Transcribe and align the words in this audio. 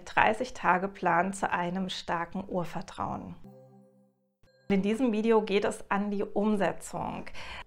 der 0.00 0.04
30-Tage-Plan 0.04 1.32
zu 1.32 1.50
einem 1.50 1.88
starken 1.88 2.44
Urvertrauen. 2.46 3.34
In 4.68 4.82
diesem 4.82 5.12
Video 5.12 5.42
geht 5.42 5.64
es 5.64 5.90
an 5.90 6.12
die 6.12 6.22
Umsetzung. 6.22 7.24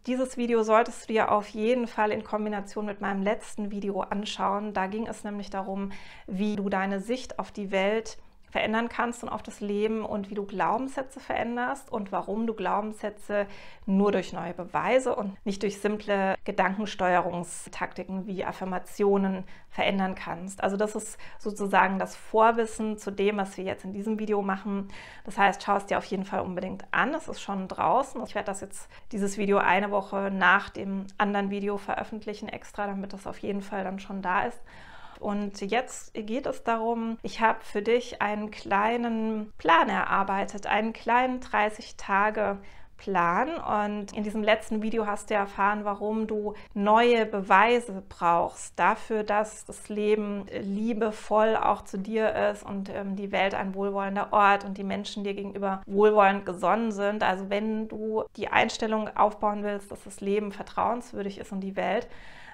Dieses 0.08 0.38
Video 0.38 0.64
solltest 0.64 1.04
du 1.04 1.14
dir 1.14 1.34
auf 1.34 1.50
jeden 1.50 1.86
Fall 1.86 2.12
in 2.12 2.24
Kombination 2.24 2.86
mit 2.86 3.02
meinem 3.02 3.22
letzten 3.24 3.72
Video 3.72 4.00
anschauen. 4.00 4.74
Da 4.74 4.88
ging 4.88 5.08
es 5.08 5.26
nämlich 5.26 5.50
darum, 5.50 5.92
wie 6.28 6.56
du 6.56 6.70
deine 6.70 7.02
Sicht 7.02 7.40
auf 7.40 7.52
die 7.52 7.72
Welt 7.72 8.18
verändern 8.54 8.88
kannst 8.88 9.24
und 9.24 9.30
auf 9.30 9.42
das 9.42 9.62
Leben 9.62 10.06
und 10.06 10.30
wie 10.30 10.36
du 10.36 10.46
Glaubenssätze 10.46 11.20
veränderst 11.20 11.92
und 11.92 12.12
warum 12.12 12.46
du 12.46 12.54
Glaubenssätze 12.54 13.48
nur 13.88 14.12
durch 14.12 14.32
neue 14.32 14.54
Beweise 14.54 15.16
und 15.16 15.44
nicht 15.44 15.64
durch 15.64 15.82
simple 15.82 16.36
Gedankensteuerungstaktiken 16.46 18.28
wie 18.28 18.46
Affirmationen 18.46 19.44
verändern 19.70 20.14
kannst. 20.14 20.62
Also 20.62 20.78
das 20.78 20.96
ist 20.96 21.18
sozusagen 21.40 21.98
das 21.98 22.16
Vorwissen 22.16 23.00
zu 23.00 23.10
dem, 23.10 23.38
was 23.38 23.58
wir 23.58 23.64
jetzt 23.64 23.86
in 23.86 23.94
diesem 23.94 24.20
Video 24.20 24.44
machen. 24.44 24.90
Das 25.26 25.40
heißt, 25.40 25.64
schau 25.64 25.78
es 25.78 25.88
dir 25.88 25.98
auf 25.98 26.06
jeden 26.06 26.24
Fall 26.24 26.42
unbedingt 26.42 26.86
an. 26.92 27.16
Es 27.16 27.28
ist 27.28 27.42
schon 27.42 27.68
draußen. 27.68 28.22
Ich 28.24 28.36
werde 28.36 28.46
das 28.46 28.62
jetzt, 28.62 28.88
dieses 29.12 29.40
Video 29.40 29.58
eine 29.58 29.90
Woche 29.90 30.30
nach 30.32 30.70
dem 30.70 31.08
anderen 31.18 31.50
Video 31.50 31.78
veröffentlichen 31.78 32.50
extra, 32.50 32.86
damit 32.86 33.14
das 33.14 33.26
auf 33.26 33.40
jeden 33.40 33.64
Fall 33.64 33.84
dann 33.84 33.98
schon 33.98 34.22
da 34.22 34.44
ist. 34.44 34.62
Und 35.24 35.62
jetzt 35.62 36.14
geht 36.14 36.46
es 36.46 36.64
darum, 36.64 37.18
ich 37.24 37.40
habe 37.40 37.60
für 37.62 37.82
dich 37.82 38.22
einen 38.22 38.52
kleinen 38.52 39.54
Plan 39.58 39.88
erarbeitet, 39.88 40.68
einen 40.68 40.92
kleinen 40.92 41.40
30 41.40 41.96
Tage 41.96 42.60
Plan. 42.98 43.58
Und 43.58 44.14
in 44.14 44.24
diesem 44.24 44.44
letzten 44.44 44.82
Video 44.82 45.06
hast 45.06 45.30
du 45.30 45.34
erfahren, 45.34 45.84
warum 45.84 46.28
du 46.28 46.54
neue 46.74 47.26
Beweise 47.26 48.04
brauchst 48.08 48.78
dafür, 48.78 49.24
dass 49.24 49.66
das 49.66 49.90
Leben 49.90 50.46
liebevoll 50.62 51.56
auch 51.56 51.84
zu 51.84 51.98
dir 51.98 52.34
ist 52.52 52.64
und 52.64 52.90
ähm, 52.90 53.16
die 53.16 53.32
Welt 53.32 53.56
ein 53.56 53.76
wohlwollender 53.76 54.32
Ort 54.32 54.64
und 54.64 54.78
die 54.78 54.84
Menschen 54.84 55.24
dir 55.24 55.34
gegenüber 55.34 55.82
wohlwollend 55.86 56.46
gesonnen 56.46 56.92
sind. 56.92 57.24
Also 57.24 57.50
wenn 57.50 57.88
du 57.88 58.24
die 58.38 58.50
Einstellung 58.50 59.10
aufbauen 59.16 59.64
willst, 59.64 59.92
dass 59.92 60.04
das 60.04 60.22
Leben 60.22 60.52
vertrauenswürdig 60.52 61.40
ist 61.40 61.52
und 61.52 61.62
die 61.62 61.76
Welt, 61.76 62.08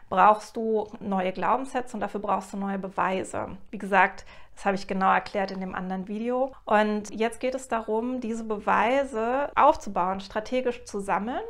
brauchst 0.09 0.55
du 0.55 0.87
neue 0.99 1.31
Glaubenssätze 1.31 1.95
und 1.95 2.01
dafür 2.01 2.19
brauchst 2.19 2.51
du 2.53 2.57
neue 2.57 2.79
Beweise. 2.79 3.57
Wie 3.69 3.77
gesagt, 3.77 4.25
das 4.55 4.65
habe 4.65 4.75
ich 4.75 4.87
genau 4.87 5.11
erklärt 5.11 5.51
in 5.51 5.61
dem 5.61 5.73
anderen 5.73 6.07
Video. 6.07 6.51
Und 6.65 7.11
jetzt 7.11 7.39
geht 7.39 7.55
es 7.55 7.69
darum, 7.69 8.19
diese 8.19 8.43
Beweise 8.43 9.51
aufzubauen, 9.55 10.19
strategisch 10.19 10.83
zu 10.83 10.99
sammeln. 10.99 11.43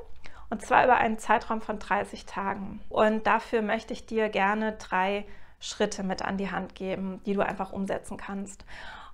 Und 0.51 0.61
zwar 0.61 0.83
über 0.83 0.97
einen 0.97 1.17
Zeitraum 1.17 1.61
von 1.61 1.79
30 1.79 2.25
Tagen. 2.25 2.81
Und 2.89 3.25
dafür 3.25 3.61
möchte 3.61 3.93
ich 3.93 4.05
dir 4.05 4.29
gerne 4.29 4.73
drei 4.73 5.25
Schritte 5.59 6.03
mit 6.03 6.23
an 6.23 6.37
die 6.37 6.51
Hand 6.51 6.75
geben, 6.75 7.21
die 7.25 7.33
du 7.33 7.41
einfach 7.41 7.71
umsetzen 7.71 8.17
kannst. 8.17 8.65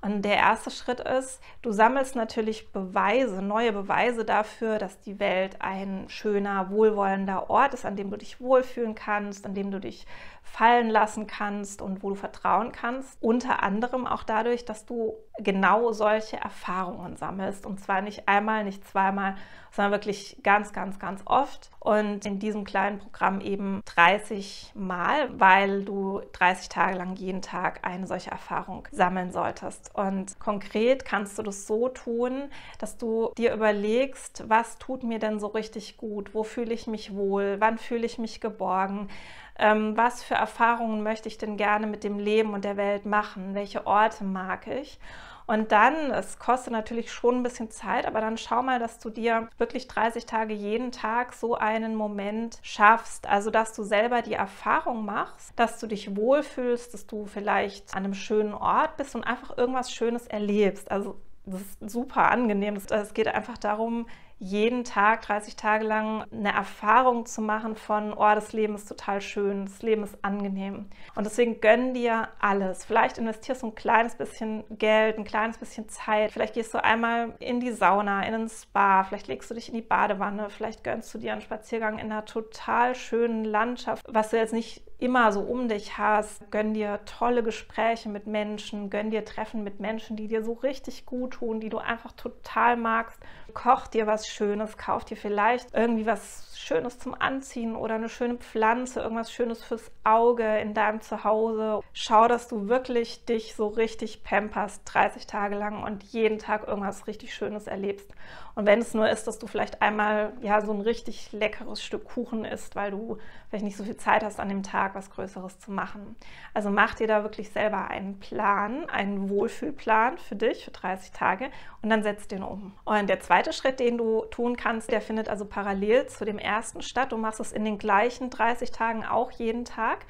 Und 0.05 0.21
der 0.21 0.35
erste 0.35 0.69
Schritt 0.69 0.99
ist, 0.99 1.41
du 1.63 1.71
sammelst 1.71 2.15
natürlich 2.15 2.71
Beweise, 2.71 3.41
neue 3.41 3.73
Beweise 3.73 4.23
dafür, 4.23 4.77
dass 4.77 4.99
die 4.99 5.19
Welt 5.19 5.55
ein 5.63 6.05
schöner, 6.09 6.69
wohlwollender 6.69 7.49
Ort 7.49 7.73
ist, 7.73 7.85
an 7.85 7.95
dem 7.95 8.11
du 8.11 8.17
dich 8.17 8.39
wohlfühlen 8.39 8.93
kannst, 8.93 9.47
an 9.47 9.55
dem 9.55 9.71
du 9.71 9.79
dich 9.79 10.05
fallen 10.45 10.89
lassen 10.89 11.27
kannst 11.27 11.81
und 11.81 12.03
wo 12.03 12.09
du 12.09 12.15
vertrauen 12.15 12.71
kannst. 12.71 13.17
Unter 13.19 13.63
anderem 13.63 14.07
auch 14.07 14.23
dadurch, 14.23 14.63
dass 14.63 14.85
du 14.85 15.15
genau 15.39 15.91
solche 15.91 16.37
Erfahrungen 16.37 17.17
sammelst. 17.17 17.65
Und 17.65 17.81
zwar 17.81 18.01
nicht 18.01 18.29
einmal, 18.29 18.63
nicht 18.63 18.87
zweimal, 18.87 19.35
sondern 19.71 19.91
wirklich 19.91 20.37
ganz, 20.43 20.71
ganz, 20.71 20.99
ganz 20.99 21.21
oft. 21.25 21.71
Und 21.79 22.25
in 22.25 22.39
diesem 22.39 22.63
kleinen 22.63 22.99
Programm 22.99 23.41
eben 23.41 23.81
30 23.85 24.71
Mal, 24.75 25.37
weil 25.37 25.83
du 25.83 26.21
30 26.33 26.69
Tage 26.69 26.97
lang 26.97 27.15
jeden 27.15 27.41
Tag 27.41 27.79
eine 27.81 28.07
solche 28.07 28.31
Erfahrung 28.31 28.87
sammeln 28.91 29.31
solltest. 29.31 29.93
Und 29.93 30.39
konkret 30.39 31.03
kannst 31.03 31.37
du 31.37 31.43
das 31.43 31.67
so 31.67 31.89
tun, 31.89 32.49
dass 32.79 32.97
du 32.97 33.31
dir 33.37 33.53
überlegst, 33.53 34.45
was 34.47 34.77
tut 34.77 35.03
mir 35.03 35.19
denn 35.19 35.39
so 35.39 35.47
richtig 35.47 35.97
gut? 35.97 36.33
Wo 36.33 36.43
fühle 36.43 36.73
ich 36.73 36.87
mich 36.87 37.13
wohl? 37.13 37.57
Wann 37.59 37.77
fühle 37.77 38.05
ich 38.05 38.19
mich 38.19 38.39
geborgen? 38.39 39.09
Ähm, 39.57 39.95
was 39.95 40.23
für 40.23 40.35
Erfahrungen 40.35 41.03
möchte 41.03 41.27
ich 41.27 41.37
denn 41.37 41.57
gerne 41.57 41.87
mit 41.87 42.03
dem 42.03 42.19
Leben 42.19 42.53
und 42.53 42.65
der 42.65 42.77
Welt 42.77 43.05
machen, 43.05 43.55
welche 43.55 43.87
Orte 43.87 44.23
mag 44.23 44.67
ich. 44.67 44.99
Und 45.47 45.71
dann, 45.71 46.11
es 46.11 46.39
kostet 46.39 46.73
natürlich 46.73 47.11
schon 47.11 47.35
ein 47.35 47.43
bisschen 47.43 47.69
Zeit, 47.69 48.07
aber 48.07 48.19
dann 48.19 48.37
schau 48.37 48.63
mal, 48.63 48.79
dass 48.79 48.97
du 48.97 49.11
dir 49.11 49.47
wirklich 49.57 49.87
30 49.87 50.25
Tage 50.25 50.55
jeden 50.55 50.91
Tag 50.91 51.33
so 51.33 51.53
einen 51.55 51.95
Moment 51.95 52.57
schaffst. 52.63 53.27
Also, 53.27 53.51
dass 53.51 53.73
du 53.73 53.83
selber 53.83 54.23
die 54.23 54.33
Erfahrung 54.33 55.05
machst, 55.05 55.53
dass 55.55 55.79
du 55.79 55.85
dich 55.85 56.15
wohlfühlst, 56.15 56.93
dass 56.93 57.05
du 57.05 57.25
vielleicht 57.27 57.93
an 57.93 58.05
einem 58.05 58.15
schönen 58.15 58.55
Ort 58.55 58.97
bist 58.97 59.13
und 59.15 59.23
einfach 59.23 59.55
irgendwas 59.55 59.91
Schönes 59.91 60.25
erlebst. 60.25 60.89
Also, 60.89 61.21
das 61.45 61.61
ist 61.61 61.91
super 61.91 62.31
angenehm. 62.31 62.75
Es 62.75 63.13
geht 63.13 63.27
einfach 63.27 63.59
darum, 63.59 64.07
jeden 64.37 64.83
Tag 64.83 65.21
30 65.21 65.55
Tage 65.55 65.85
lang 65.85 66.25
eine 66.31 66.53
Erfahrung 66.53 67.25
zu 67.25 67.41
machen 67.41 67.75
von, 67.75 68.13
oh, 68.13 68.35
das 68.35 68.51
Leben 68.51 68.75
ist 68.75 68.87
total 68.87 69.21
schön, 69.21 69.65
das 69.65 69.81
Leben 69.81 70.03
ist 70.03 70.17
angenehm. 70.23 70.89
Und 71.15 71.25
deswegen 71.25 71.61
gönn 71.61 71.93
dir 71.93 72.27
alles. 72.39 72.83
Vielleicht 72.83 73.17
investierst 73.17 73.63
du 73.63 73.67
ein 73.67 73.75
kleines 73.75 74.15
bisschen 74.15 74.63
Geld, 74.77 75.17
ein 75.17 75.23
kleines 75.23 75.57
bisschen 75.57 75.87
Zeit. 75.87 76.31
Vielleicht 76.31 76.53
gehst 76.53 76.73
du 76.73 76.83
einmal 76.83 77.33
in 77.39 77.61
die 77.61 77.71
Sauna, 77.71 78.23
in 78.27 78.33
ein 78.33 78.49
Spa, 78.49 79.03
vielleicht 79.03 79.27
legst 79.27 79.49
du 79.49 79.55
dich 79.55 79.69
in 79.69 79.75
die 79.75 79.81
Badewanne, 79.81 80.49
vielleicht 80.49 80.83
gönnst 80.83 81.13
du 81.13 81.17
dir 81.17 81.31
einen 81.31 81.41
Spaziergang 81.41 81.97
in 81.97 82.11
einer 82.11 82.25
total 82.25 82.93
schönen 82.93 83.45
Landschaft, 83.45 84.05
was 84.09 84.31
du 84.31 84.37
jetzt 84.37 84.53
nicht 84.53 84.83
immer 84.97 85.31
so 85.31 85.41
um 85.41 85.67
dich 85.67 85.97
hast. 85.97 86.49
Gönn 86.51 86.73
dir 86.73 86.99
tolle 87.05 87.43
Gespräche 87.43 88.09
mit 88.09 88.27
Menschen, 88.27 88.89
gönn 88.89 89.11
dir 89.11 89.25
Treffen 89.25 89.63
mit 89.63 89.79
Menschen, 89.79 90.15
die 90.15 90.27
dir 90.27 90.43
so 90.43 90.53
richtig 90.53 91.05
gut 91.05 91.33
tun, 91.35 91.59
die 91.59 91.69
du 91.69 91.77
einfach 91.77 92.13
total 92.13 92.77
magst. 92.77 93.19
Koch 93.53 93.87
dir 93.87 94.07
was 94.07 94.27
Schönes, 94.27 94.77
kauf 94.77 95.05
dir 95.05 95.17
vielleicht 95.17 95.73
irgendwie 95.73 96.05
was 96.05 96.55
Schönes 96.57 96.97
zum 96.97 97.13
Anziehen 97.13 97.75
oder 97.75 97.95
eine 97.95 98.09
schöne 98.09 98.35
Pflanze, 98.35 99.01
irgendwas 99.01 99.31
Schönes 99.31 99.63
fürs 99.63 99.91
Auge 100.03 100.57
in 100.57 100.73
deinem 100.73 101.01
Zuhause. 101.01 101.81
Schau, 101.93 102.27
dass 102.27 102.47
du 102.47 102.67
wirklich 102.67 103.25
dich 103.25 103.55
so 103.55 103.67
richtig 103.67 104.23
pamperst, 104.23 104.81
30 104.85 105.27
Tage 105.27 105.55
lang 105.55 105.83
und 105.83 106.03
jeden 106.03 106.39
Tag 106.39 106.67
irgendwas 106.67 107.05
richtig 107.05 107.35
Schönes 107.35 107.67
erlebst. 107.67 108.11
Und 108.55 108.65
wenn 108.65 108.79
es 108.79 108.93
nur 108.93 109.09
ist, 109.09 109.27
dass 109.27 109.37
du 109.37 109.47
vielleicht 109.47 109.81
einmal 109.81 110.33
ja 110.41 110.61
so 110.61 110.71
ein 110.71 110.81
richtig 110.81 111.31
leckeres 111.33 111.83
Stück 111.83 112.05
Kuchen 112.05 112.45
isst, 112.45 112.75
weil 112.75 112.89
du 112.91 113.17
vielleicht 113.49 113.65
nicht 113.65 113.77
so 113.77 113.83
viel 113.83 113.97
Zeit 113.97 114.23
hast 114.23 114.39
an 114.39 114.49
dem 114.49 114.63
Tag, 114.63 114.94
was 114.95 115.11
Größeres 115.11 115.59
zu 115.59 115.71
machen. 115.71 116.15
Also 116.53 116.69
mach 116.69 116.95
dir 116.95 117.07
da 117.07 117.23
wirklich 117.23 117.51
selber 117.51 117.89
einen 117.89 118.19
Plan, 118.19 118.89
einen 118.89 119.29
Wohlfühlplan 119.29 120.17
für 120.17 120.35
dich 120.35 120.65
für 120.65 120.71
30 120.71 121.11
Tage 121.11 121.49
und 121.81 121.89
dann 121.89 122.03
setz 122.03 122.27
den 122.27 122.43
um. 122.43 122.73
Und 122.85 123.07
der 123.07 123.19
zweite 123.19 123.53
Schritt, 123.53 123.79
den 123.79 123.97
du 123.97 124.25
tun 124.31 124.57
kannst, 124.57 124.91
der 124.91 125.01
findet 125.01 125.29
also 125.29 125.45
parallel 125.45 126.07
zu 126.07 126.25
dem 126.25 126.39
ersten 126.39 126.81
statt. 126.81 127.11
Du 127.11 127.17
machst 127.17 127.39
es 127.39 127.51
in 127.51 127.65
den 127.65 127.77
gleichen 127.77 128.29
30 128.29 128.71
Tagen 128.71 129.05
auch 129.05 129.31
jeden 129.31 129.65
Tag. 129.65 130.05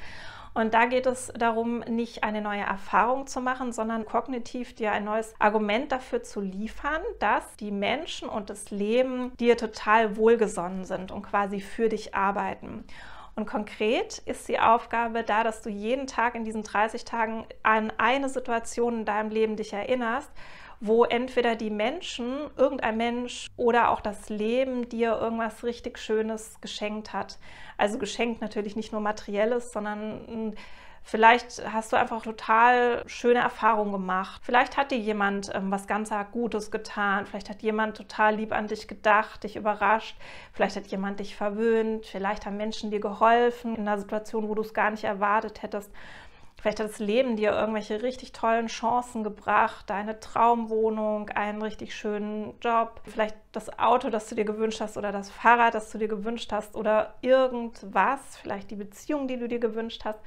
Und 0.56 0.74
da 0.74 0.86
geht 0.86 1.06
es 1.06 1.34
darum, 1.38 1.80
nicht 1.80 2.24
eine 2.24 2.42
neue 2.42 2.62
Erfahrung 2.62 3.28
zu 3.28 3.42
machen, 3.42 3.74
sondern 3.74 4.06
kognitiv 4.06 4.74
dir 4.74 4.94
ein 4.94 5.04
neues 5.04 5.34
Argument 5.38 5.92
dafür 5.92 6.24
zu 6.24 6.40
liefern, 6.40 7.02
dass 7.20 7.58
die 7.58 7.72
Menschen 7.72 8.30
und 8.30 8.50
das 8.50 8.72
Leben 8.72 9.34
dir 9.38 9.58
total 9.58 10.16
wohlgesonnen 10.16 10.86
sind 10.86 11.12
und 11.12 11.24
quasi 11.24 11.60
für 11.60 11.90
dich 11.90 12.16
arbeiten. 12.16 12.86
Und 13.36 13.46
konkret 13.46 14.20
ist 14.20 14.48
die 14.48 14.60
Aufgabe 14.60 15.24
da, 15.24 15.44
dass 15.44 15.62
du 15.62 15.70
jeden 15.70 16.08
Tag 16.08 16.36
in 16.36 16.46
diesen 16.46 16.64
30 16.64 17.04
Tagen 17.04 17.46
an 17.64 17.92
eine 17.98 18.30
Situation 18.30 19.00
in 19.00 19.06
deinem 19.06 19.30
Leben 19.30 19.58
dich 19.58 19.74
erinnerst, 19.74 20.32
wo 20.80 21.04
entweder 21.04 21.56
die 21.56 21.70
Menschen, 21.70 22.50
irgendein 22.56 22.98
Mensch 22.98 23.48
oder 23.58 23.90
auch 23.90 24.00
das 24.00 24.30
Leben 24.30 24.88
dir 24.88 25.18
irgendwas 25.20 25.64
richtig 25.64 25.98
Schönes 25.98 26.62
geschenkt 26.62 27.12
hat. 27.12 27.38
Also 27.78 27.98
geschenkt 27.98 28.42
natürlich 28.42 28.78
nicht 28.78 28.94
nur 28.94 29.02
materielles, 29.02 29.74
sondern 29.74 30.28
hm, 30.28 30.54
Vielleicht 31.08 31.72
hast 31.72 31.94
du 31.94 31.98
einfach 31.98 32.24
total 32.24 33.04
schöne 33.06 33.38
Erfahrungen 33.38 33.92
gemacht. 33.92 34.42
Vielleicht 34.44 34.76
hat 34.76 34.90
dir 34.90 34.98
jemand 34.98 35.52
ähm, 35.54 35.70
was 35.70 35.86
ganz 35.86 36.12
Gutes 36.32 36.72
getan. 36.72 37.28
Vielleicht 37.28 37.48
hat 37.48 37.62
jemand 37.62 37.96
total 37.96 38.36
lieb 38.36 38.52
an 38.52 38.66
dich 38.66 38.88
gedacht, 38.88 39.44
dich 39.44 39.56
überrascht. 39.56 40.18
Vielleicht 40.52 40.76
hat 40.78 40.88
jemand 40.88 41.20
dich 41.20 41.36
verwöhnt. 41.36 42.08
Vielleicht 42.08 42.48
haben 42.48 42.58
Menschen 42.58 42.90
dir 42.90 43.00
geholfen 43.00 43.76
in 43.76 43.88
einer 43.88 44.00
Situation, 44.00 44.50
wo 44.50 44.56
du 44.56 44.64
es 44.64 44.74
gar 44.74 44.90
nicht 44.90 45.04
erwartet 45.04 45.62
hättest. 45.62 45.92
Vielleicht 46.60 46.80
hat 46.80 46.90
das 46.90 46.98
Leben 46.98 47.36
dir 47.36 47.52
irgendwelche 47.52 48.02
richtig 48.02 48.32
tollen 48.32 48.66
Chancen 48.66 49.24
gebracht, 49.24 49.88
deine 49.88 50.20
Traumwohnung, 50.20 51.30
einen 51.30 51.62
richtig 51.62 51.94
schönen 51.94 52.56
Job, 52.60 53.02
vielleicht 53.04 53.36
das 53.52 53.78
Auto, 53.78 54.10
das 54.10 54.28
du 54.30 54.34
dir 54.34 54.46
gewünscht 54.46 54.82
hast 54.82 54.98
oder 54.98 55.12
das 55.12 55.30
Fahrrad, 55.30 55.76
das 55.76 55.92
du 55.92 56.00
dir 56.00 56.08
gewünscht 56.08 56.52
hast 56.52 56.74
oder 56.74 57.14
irgendwas, 57.22 58.38
vielleicht 58.42 58.72
die 58.72 58.78
Beziehung, 58.78 59.28
die 59.28 59.38
du 59.38 59.48
dir 59.48 59.60
gewünscht 59.60 60.06
hast. 60.06 60.20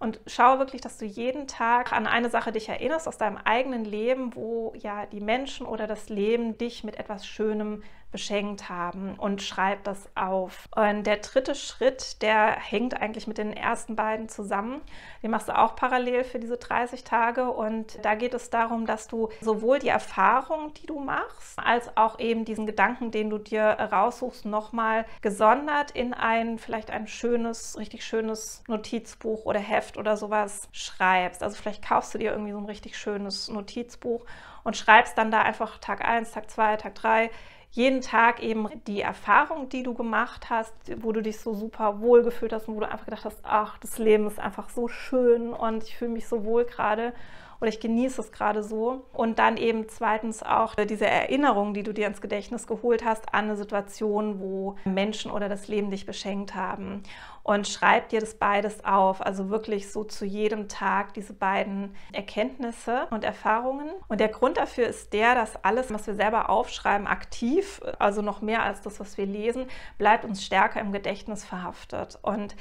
Und 0.00 0.20
schaue 0.26 0.60
wirklich, 0.60 0.80
dass 0.80 0.96
du 0.96 1.04
jeden 1.04 1.48
Tag 1.48 1.92
an 1.92 2.06
eine 2.06 2.30
Sache 2.30 2.52
dich 2.52 2.68
erinnerst 2.68 3.08
aus 3.08 3.18
deinem 3.18 3.36
eigenen 3.36 3.84
Leben, 3.84 4.34
wo 4.36 4.72
ja 4.76 5.06
die 5.06 5.20
Menschen 5.20 5.66
oder 5.66 5.88
das 5.88 6.08
Leben 6.08 6.56
dich 6.56 6.84
mit 6.84 6.96
etwas 6.96 7.26
Schönem 7.26 7.82
beschenkt 8.10 8.68
haben 8.68 9.14
und 9.18 9.42
schreib 9.42 9.84
das 9.84 10.08
auf. 10.14 10.68
Und 10.74 11.04
der 11.04 11.18
dritte 11.18 11.54
Schritt, 11.54 12.22
der 12.22 12.52
hängt 12.52 13.00
eigentlich 13.00 13.26
mit 13.26 13.38
den 13.38 13.52
ersten 13.52 13.96
beiden 13.96 14.28
zusammen. 14.28 14.80
Den 15.22 15.30
machst 15.30 15.48
du 15.48 15.58
auch 15.58 15.76
parallel 15.76 16.24
für 16.24 16.38
diese 16.38 16.56
30 16.56 17.04
Tage 17.04 17.50
und 17.50 17.98
da 18.02 18.14
geht 18.14 18.34
es 18.34 18.50
darum, 18.50 18.86
dass 18.86 19.08
du 19.08 19.28
sowohl 19.40 19.78
die 19.78 19.88
Erfahrung, 19.88 20.72
die 20.74 20.86
du 20.86 20.98
machst, 21.00 21.58
als 21.58 21.94
auch 21.96 22.18
eben 22.18 22.44
diesen 22.44 22.66
Gedanken, 22.66 23.10
den 23.10 23.28
du 23.28 23.38
dir 23.38 23.62
raussuchst, 23.62 24.46
nochmal 24.46 25.04
gesondert 25.20 25.90
in 25.90 26.14
ein 26.14 26.58
vielleicht 26.58 26.90
ein 26.90 27.06
schönes, 27.06 27.78
richtig 27.78 28.04
schönes 28.04 28.62
Notizbuch 28.68 29.44
oder 29.44 29.60
Heft 29.60 29.98
oder 29.98 30.16
sowas 30.16 30.68
schreibst. 30.72 31.42
Also 31.42 31.56
vielleicht 31.56 31.86
kaufst 31.86 32.14
du 32.14 32.18
dir 32.18 32.32
irgendwie 32.32 32.52
so 32.52 32.58
ein 32.58 32.64
richtig 32.64 32.96
schönes 32.96 33.48
Notizbuch 33.48 34.24
und 34.64 34.76
schreibst 34.76 35.16
dann 35.18 35.30
da 35.30 35.42
einfach 35.42 35.78
Tag 35.78 36.04
1, 36.04 36.32
Tag 36.32 36.50
2, 36.50 36.76
Tag 36.76 36.94
3 36.94 37.30
jeden 37.70 38.00
Tag 38.00 38.42
eben 38.42 38.68
die 38.86 39.00
Erfahrung, 39.02 39.68
die 39.68 39.82
du 39.82 39.94
gemacht 39.94 40.50
hast, 40.50 40.74
wo 41.02 41.12
du 41.12 41.22
dich 41.22 41.38
so 41.38 41.54
super 41.54 42.00
wohl 42.00 42.22
gefühlt 42.22 42.52
hast 42.52 42.68
und 42.68 42.76
wo 42.76 42.80
du 42.80 42.88
einfach 42.88 43.04
gedacht 43.04 43.24
hast, 43.24 43.40
ach, 43.42 43.78
das 43.78 43.98
Leben 43.98 44.26
ist 44.26 44.38
einfach 44.38 44.70
so 44.70 44.88
schön 44.88 45.52
und 45.52 45.84
ich 45.84 45.96
fühle 45.96 46.12
mich 46.12 46.26
so 46.26 46.44
wohl 46.44 46.64
gerade 46.64 47.12
oder 47.60 47.68
ich 47.68 47.80
genieße 47.80 48.20
es 48.20 48.32
gerade 48.32 48.62
so. 48.62 49.06
Und 49.12 49.38
dann 49.38 49.56
eben 49.56 49.88
zweitens 49.88 50.42
auch 50.42 50.74
diese 50.74 51.06
Erinnerung, 51.06 51.74
die 51.74 51.82
du 51.82 51.92
dir 51.92 52.06
ins 52.06 52.20
Gedächtnis 52.20 52.66
geholt 52.66 53.04
hast 53.04 53.34
an 53.34 53.46
eine 53.46 53.56
Situation, 53.56 54.40
wo 54.40 54.76
Menschen 54.84 55.30
oder 55.30 55.48
das 55.48 55.68
Leben 55.68 55.90
dich 55.90 56.06
beschenkt 56.06 56.54
haben. 56.54 57.02
Und 57.42 57.66
schreib 57.66 58.10
dir 58.10 58.20
das 58.20 58.34
beides 58.34 58.84
auf, 58.84 59.24
also 59.24 59.48
wirklich 59.48 59.90
so 59.90 60.04
zu 60.04 60.26
jedem 60.26 60.68
Tag 60.68 61.14
diese 61.14 61.32
beiden 61.32 61.94
Erkenntnisse 62.12 63.06
und 63.10 63.24
Erfahrungen. 63.24 63.88
Und 64.08 64.20
der 64.20 64.28
Grund 64.28 64.58
dafür 64.58 64.86
ist 64.86 65.14
der, 65.14 65.34
dass 65.34 65.64
alles, 65.64 65.90
was 65.90 66.06
wir 66.06 66.14
selber 66.14 66.50
aufschreiben, 66.50 67.06
aktiv, 67.06 67.80
also 67.98 68.20
noch 68.20 68.42
mehr 68.42 68.62
als 68.62 68.82
das, 68.82 69.00
was 69.00 69.16
wir 69.16 69.24
lesen, 69.24 69.66
bleibt 69.96 70.26
uns 70.26 70.44
stärker 70.44 70.80
im 70.80 70.92
Gedächtnis 70.92 71.42
verhaftet. 71.44 72.18
Und 72.20 72.54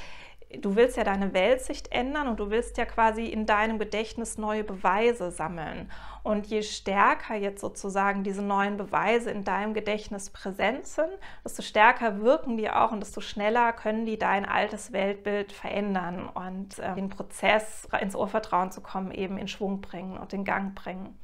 du 0.55 0.75
willst 0.75 0.97
ja 0.97 1.03
deine 1.03 1.33
Weltsicht 1.33 1.91
ändern 1.91 2.27
und 2.27 2.39
du 2.39 2.49
willst 2.49 2.77
ja 2.77 2.85
quasi 2.85 3.25
in 3.25 3.45
deinem 3.45 3.79
Gedächtnis 3.79 4.37
neue 4.37 4.63
Beweise 4.63 5.31
sammeln. 5.31 5.91
Und 6.23 6.47
je 6.47 6.61
stärker 6.61 7.35
jetzt 7.35 7.61
sozusagen 7.61 8.23
diese 8.23 8.41
neuen 8.41 8.77
Beweise 8.77 9.31
in 9.31 9.43
deinem 9.43 9.73
Gedächtnis 9.73 10.29
präsent 10.29 10.87
sind, 10.87 11.11
desto 11.43 11.61
stärker 11.61 12.21
wirken 12.21 12.57
die 12.57 12.69
auch 12.69 12.91
und 12.91 13.01
desto 13.01 13.21
schneller 13.21 13.73
können 13.73 14.05
die 14.05 14.17
dein 14.17 14.45
altes 14.45 14.93
Weltbild 14.93 15.51
verändern 15.51 16.29
und 16.29 16.79
äh, 16.79 16.95
den 16.95 17.09
Prozess 17.09 17.87
ins 18.01 18.15
Urvertrauen 18.15 18.71
zu 18.71 18.81
kommen 18.81 19.11
eben 19.11 19.37
in 19.37 19.47
Schwung 19.47 19.81
bringen 19.81 20.17
und 20.17 20.33
in 20.33 20.45
Gang 20.45 20.75
bringen. 20.75 21.17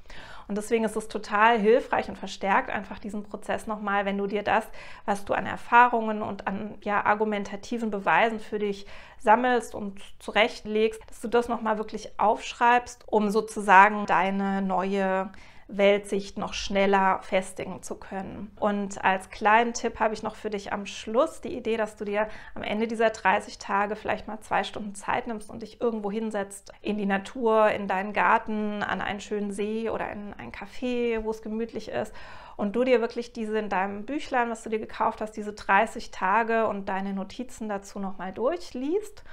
Und 0.48 0.58
deswegen 0.58 0.84
ist 0.84 0.96
es 0.96 1.08
total 1.08 1.60
hilfreich 1.60 2.10
und 2.10 2.18
verstärkt 2.18 2.70
einfach 2.70 3.00
diesen 3.00 3.24
Prozess 3.24 3.68
nochmal, 3.68 4.06
wenn 4.06 4.18
du 4.18 4.28
dir 4.28 4.44
das, 4.44 4.68
was 5.06 5.26
du 5.26 5.34
an 5.34 5.46
Erfahrungen 5.46 6.22
und 6.22 6.48
an 6.48 6.76
ja, 6.82 7.06
argumentativen 7.06 7.92
Beweisen 7.92 8.40
für 8.40 8.60
dich 8.60 8.86
sammelst 9.20 9.74
und 9.74 10.02
zurechtlegst, 10.20 11.02
dass 11.08 11.22
du 11.22 11.28
das 11.28 11.48
nochmal 11.48 11.78
wirklich 11.78 12.20
aufschreibst, 12.20 13.04
um 13.08 13.30
sozusagen 13.30 14.06
deine 14.06 14.62
neue 14.62 15.32
Weltsicht 15.68 16.38
noch 16.38 16.54
schneller 16.54 17.20
festigen 17.22 17.82
zu 17.82 17.96
können. 17.96 18.52
Und 18.60 19.04
als 19.04 19.30
kleinen 19.30 19.74
Tipp 19.74 20.00
habe 20.00 20.14
ich 20.14 20.24
noch 20.24 20.36
für 20.36 20.50
dich 20.50 20.74
am 20.74 20.86
Schluss 20.86 21.42
die 21.42 21.56
Idee, 21.56 21.78
dass 21.78 21.96
du 21.96 22.06
dir 22.06 22.28
am 22.56 22.64
Ende 22.64 22.88
dieser 22.88 23.10
30 23.10 23.58
Tage 23.58 23.96
vielleicht 23.96 24.28
mal 24.28 24.40
zwei 24.42 24.64
Stunden 24.64 24.96
Zeit 24.96 25.28
nimmst 25.28 25.50
und 25.50 25.62
dich 25.62 25.82
irgendwo 25.82 26.12
hinsetzt, 26.12 26.72
in 26.82 26.98
die 26.98 27.06
Natur, 27.06 27.70
in 27.72 27.88
deinen 27.88 28.14
Garten, 28.14 28.84
an 28.84 29.02
einen 29.02 29.20
schönen 29.20 29.52
See 29.52 29.90
oder 29.90 30.12
in 30.12 30.34
ein 30.34 30.52
Café, 30.52 31.24
wo 31.24 31.32
es 31.32 31.42
gemütlich 31.42 31.90
ist 31.90 32.14
und 32.56 32.76
du 32.76 32.84
dir 32.84 33.02
wirklich 33.02 33.34
diese 33.34 33.58
in 33.58 33.70
deinem 33.70 34.06
Büchlein, 34.06 34.50
was 34.50 34.64
du 34.64 34.70
dir 34.70 34.80
gekauft 34.80 35.22
hast, 35.22 35.32
diese 35.32 35.54
30 35.54 36.12
Tage 36.12 36.68
und 36.68 36.88
deine 36.90 37.14
Notizen 37.14 37.70
dazu 37.70 38.00
nochmal 38.00 38.32
durchliest 38.32 39.24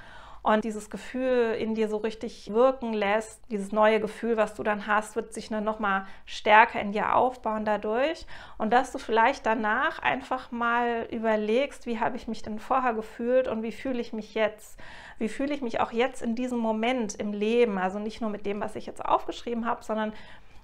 und 0.43 0.63
dieses 0.63 0.89
Gefühl 0.89 1.55
in 1.59 1.75
dir 1.75 1.87
so 1.87 1.97
richtig 1.97 2.51
wirken 2.51 2.93
lässt, 2.93 3.39
dieses 3.51 3.71
neue 3.71 3.99
Gefühl, 3.99 4.37
was 4.37 4.55
du 4.55 4.63
dann 4.63 4.87
hast, 4.87 5.15
wird 5.15 5.33
sich 5.33 5.49
dann 5.49 5.63
nochmal 5.63 6.07
stärker 6.25 6.81
in 6.81 6.91
dir 6.91 7.15
aufbauen 7.15 7.63
dadurch 7.63 8.25
und 8.57 8.71
dass 8.71 8.91
du 8.91 8.97
vielleicht 8.97 9.45
danach 9.45 9.99
einfach 9.99 10.51
mal 10.51 11.07
überlegst, 11.11 11.85
wie 11.85 11.99
habe 11.99 12.17
ich 12.17 12.27
mich 12.27 12.41
denn 12.41 12.57
vorher 12.57 12.93
gefühlt 12.93 13.47
und 13.47 13.61
wie 13.61 13.71
fühle 13.71 14.01
ich 14.01 14.13
mich 14.13 14.33
jetzt? 14.33 14.79
Wie 15.19 15.29
fühle 15.29 15.53
ich 15.53 15.61
mich 15.61 15.79
auch 15.79 15.91
jetzt 15.91 16.23
in 16.23 16.33
diesem 16.33 16.57
Moment 16.57 17.13
im 17.15 17.33
Leben? 17.33 17.77
Also 17.77 17.99
nicht 17.99 18.21
nur 18.21 18.31
mit 18.31 18.47
dem, 18.47 18.61
was 18.61 18.75
ich 18.75 18.87
jetzt 18.87 19.05
aufgeschrieben 19.05 19.67
habe, 19.67 19.83
sondern 19.83 20.13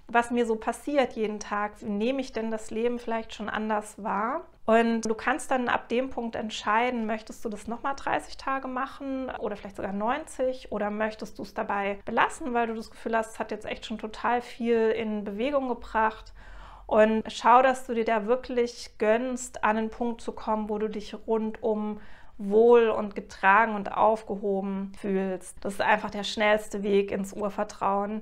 was 0.07 0.31
mir 0.31 0.47
so 0.47 0.55
passiert 0.55 1.13
jeden 1.13 1.39
Tag. 1.39 1.73
Wie 1.81 1.89
nehme 1.89 2.21
ich 2.21 2.31
denn 2.31 2.49
das 2.49 2.71
Leben 2.71 2.97
vielleicht 2.97 3.35
schon 3.35 3.49
anders 3.49 4.01
wahr? 4.03 4.41
Und 4.67 5.03
du 5.03 5.15
kannst 5.15 5.49
dann 5.49 5.69
ab 5.69 5.87
dem 5.87 6.09
Punkt 6.09 6.35
entscheiden, 6.35 7.05
möchtest 7.05 7.45
du 7.45 7.47
das 7.47 7.67
nochmal 7.67 7.95
30 7.95 8.35
Tage 8.35 8.67
machen 8.67 9.29
oder 9.39 9.55
vielleicht 9.55 9.77
sogar 9.77 9.93
90 9.93 10.73
oder 10.73 10.89
möchtest 10.89 11.39
du 11.39 11.43
es 11.43 11.53
dabei 11.53 11.99
belassen, 12.03 12.53
weil 12.53 12.67
du 12.67 12.73
das 12.73 12.91
Gefühl 12.91 13.15
hast, 13.15 13.31
es 13.31 13.39
hat 13.39 13.51
jetzt 13.51 13.65
echt 13.65 13.85
schon 13.85 13.97
total 13.97 14.41
viel 14.41 14.89
in 14.89 15.23
Bewegung 15.23 15.69
gebracht. 15.69 16.33
Und 16.85 17.23
schau, 17.31 17.61
dass 17.61 17.87
du 17.87 17.93
dir 17.93 18.03
da 18.03 18.25
wirklich 18.25 18.97
gönnst, 18.97 19.63
an 19.63 19.77
einen 19.77 19.89
Punkt 19.89 20.19
zu 20.19 20.33
kommen, 20.33 20.67
wo 20.67 20.77
du 20.79 20.89
dich 20.89 21.15
rundum 21.25 22.01
wohl 22.37 22.89
und 22.89 23.15
getragen 23.15 23.73
und 23.73 23.93
aufgehoben 23.93 24.91
fühlst. 24.99 25.55
Das 25.61 25.75
ist 25.75 25.81
einfach 25.81 26.09
der 26.09 26.25
schnellste 26.25 26.83
Weg 26.83 27.11
ins 27.11 27.31
Urvertrauen. 27.31 28.21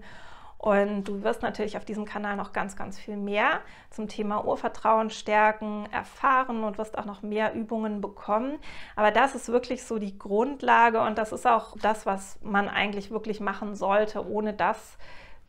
Und 0.66 1.04
du 1.04 1.22
wirst 1.22 1.44
natürlich 1.44 1.78
auf 1.78 1.86
diesem 1.86 2.06
Kanal 2.06 2.36
noch 2.36 2.52
ganz, 2.52 2.76
ganz 2.76 2.98
viel 2.98 3.18
mehr 3.18 3.60
zum 3.92 4.08
Thema 4.08 4.46
Urvertrauen 4.46 5.12
stärken, 5.12 5.88
erfahren 5.92 6.64
und 6.64 6.80
wirst 6.80 6.98
auch 6.98 7.06
noch 7.06 7.22
mehr 7.22 7.54
Übungen 7.54 8.02
bekommen. 8.02 8.58
Aber 8.96 9.12
das 9.12 9.36
ist 9.36 9.50
wirklich 9.50 9.84
so 9.84 10.00
die 10.00 10.18
Grundlage 10.18 11.02
und 11.02 11.20
das 11.20 11.32
ist 11.34 11.46
auch 11.46 11.78
das, 11.84 12.08
was 12.08 12.40
man 12.42 12.68
eigentlich 12.68 13.12
wirklich 13.12 13.40
machen 13.40 13.76
sollte. 13.76 14.28
Ohne 14.28 14.54
das 14.54 14.98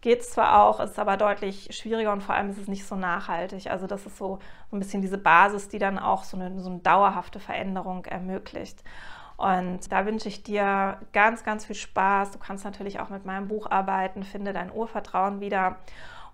geht 0.03 0.21
es 0.21 0.33
zwar 0.33 0.63
auch, 0.63 0.81
ist 0.81 0.99
aber 0.99 1.17
deutlich 1.17 1.75
schwieriger 1.75 2.13
und 2.13 2.23
vor 2.23 2.35
allem 2.35 2.51
ist 2.51 2.59
es 2.59 2.69
nicht 2.69 2.85
so 2.85 2.95
nachhaltig. 2.95 3.71
Also 3.71 3.87
das 3.87 4.05
ist 4.05 4.19
so, 4.19 4.39
ein 4.71 4.81
bisschen 4.81 5.01
diese 5.01 5.17
Basis, 5.17 5.71
die 5.71 5.79
dann 5.79 5.99
auch 5.99 6.25
so 6.25 6.37
eine, 6.37 6.61
so 6.61 6.69
eine 6.69 6.81
dauerhafte 6.81 7.41
Veränderung 7.41 8.05
ermöglicht. 8.05 8.85
Und 9.37 9.93
da 9.93 10.07
wünsche 10.07 10.29
ich 10.29 10.43
dir 10.43 10.99
ganz, 11.13 11.45
ganz 11.45 11.67
viel 11.67 11.77
Spaß. 11.77 12.31
Du 12.31 12.39
kannst 12.39 12.65
natürlich 12.65 13.01
auch 13.01 13.11
mit 13.11 13.27
meinem 13.27 13.49
Buch 13.49 13.71
arbeiten, 13.71 14.23
finde 14.23 14.53
dein 14.53 14.73
Urvertrauen 14.73 15.41
wieder. 15.41 15.77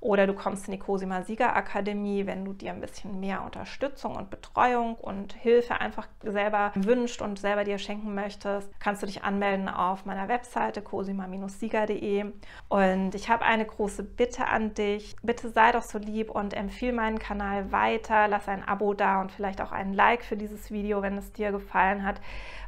Oder 0.03 0.27
du 0.27 0.35
kommst 0.35 0.67
in 0.67 0.73
die 0.73 0.81
Cosima 0.81 1.23
Sieger 1.23 1.55
Akademie, 1.55 2.27
wenn 2.27 2.45
du 2.45 2.53
dir 2.53 2.73
ein 2.73 2.81
bisschen 2.81 3.21
mehr 3.21 3.45
Unterstützung 3.45 4.17
und 4.17 4.31
Betreuung 4.31 4.97
und 4.97 5.33
Hilfe 5.33 5.81
einfach 5.81 6.09
selber 6.25 6.73
wünscht 6.75 7.23
und 7.23 7.39
selber 7.39 7.63
dir 7.63 7.79
schenken 7.79 8.13
möchtest, 8.13 8.69
kannst 8.81 9.03
du 9.03 9.07
dich 9.07 9.23
anmelden 9.23 9.69
auf 9.69 10.05
meiner 10.05 10.27
Webseite 10.27 10.83
cosima-sieger.de. 10.83 12.33
Und 12.69 13.15
ich 13.15 13.31
habe 13.31 13.45
eine 13.45 13.65
große 13.65 14.03
Bitte 14.03 14.49
an 14.49 14.75
dich. 14.75 15.15
Bitte 15.23 15.51
sei 15.51 15.71
doch 15.71 15.83
so 15.83 15.99
lieb 15.99 16.33
und 16.33 16.53
empfehle 16.53 16.95
meinen 16.95 17.21
Kanal 17.21 17.71
weiter. 17.71 18.27
Lass 18.27 18.49
ein 18.49 18.67
Abo 18.67 18.95
da 18.95 19.21
und 19.21 19.31
vielleicht 19.31 19.61
auch 19.61 19.71
ein 19.71 19.93
Like 19.95 20.25
für 20.25 20.37
dieses 20.37 20.73
Video, 20.73 21.03
wenn 21.03 21.17
es 21.17 21.33
dir 21.33 21.53
gefallen 21.53 22.05
hat, 22.05 22.21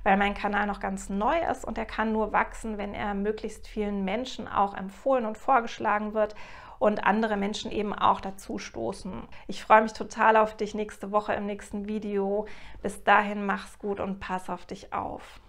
weil 0.04 0.16
mein 0.16 0.34
Kanal 0.34 0.68
noch 0.68 0.78
ganz 0.78 1.08
neu 1.08 1.36
ist 1.50 1.64
und 1.64 1.78
er 1.78 1.86
kann 1.86 2.12
nur 2.12 2.32
wachsen, 2.32 2.78
wenn 2.78 2.94
er 2.94 3.12
möglichst 3.14 3.66
vielen 3.66 4.04
Menschen 4.04 4.46
auch 4.46 4.76
empfohlen 4.76 5.26
und 5.26 5.36
vorgeschlagen 5.36 6.14
wird 6.14 6.36
und 6.84 7.02
andere 7.02 7.38
Menschen 7.38 7.70
eben 7.70 7.94
auch 7.94 8.20
dazu 8.20 8.58
stoßen. 8.58 9.22
Ich 9.46 9.64
freue 9.64 9.80
mich 9.80 9.94
total 9.94 10.36
auf 10.36 10.54
dich 10.54 10.74
nächste 10.74 11.12
Woche 11.12 11.32
im 11.32 11.46
nächsten 11.46 11.88
Video. 11.88 12.46
Bis 12.82 13.02
dahin 13.02 13.46
mach's 13.46 13.78
gut 13.78 14.00
und 14.00 14.20
pass 14.20 14.50
auf 14.50 14.66
dich 14.66 14.92
auf. 14.92 15.40